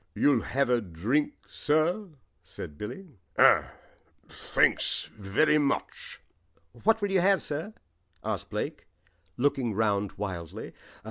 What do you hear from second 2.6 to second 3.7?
Billy. "Oh,